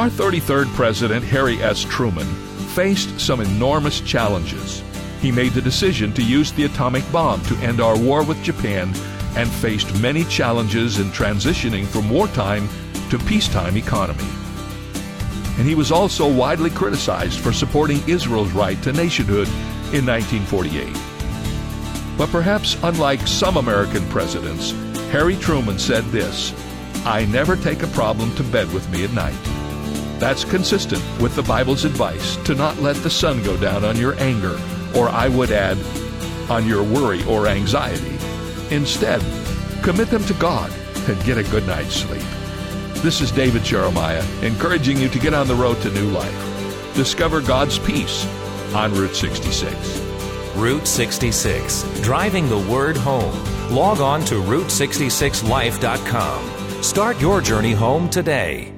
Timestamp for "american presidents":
23.58-24.70